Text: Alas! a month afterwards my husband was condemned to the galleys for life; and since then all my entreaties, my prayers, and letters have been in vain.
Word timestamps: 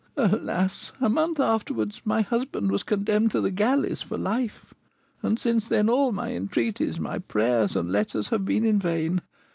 Alas! 0.17 0.91
a 0.99 1.07
month 1.07 1.39
afterwards 1.39 2.01
my 2.05 2.21
husband 2.23 2.71
was 2.71 2.81
condemned 2.81 3.29
to 3.29 3.39
the 3.39 3.51
galleys 3.51 4.01
for 4.01 4.17
life; 4.17 4.73
and 5.21 5.37
since 5.37 5.67
then 5.67 5.87
all 5.91 6.11
my 6.11 6.33
entreaties, 6.33 6.99
my 6.99 7.19
prayers, 7.19 7.75
and 7.75 7.91
letters 7.91 8.29
have 8.29 8.43
been 8.43 8.65
in 8.65 8.79
vain. 8.79 9.21